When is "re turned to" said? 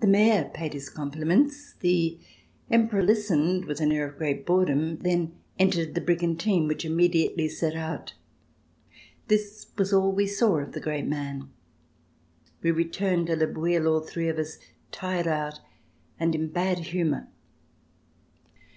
12.72-13.36